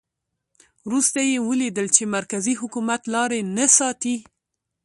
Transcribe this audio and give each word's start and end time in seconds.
وروسته 0.87 1.19
یې 1.29 1.37
ولیدل 1.47 1.87
چې 1.95 2.03
مرکزي 2.15 2.53
حکومت 2.61 3.01
لاري 3.13 3.41
نه 3.57 3.65
ساتي. 3.77 4.15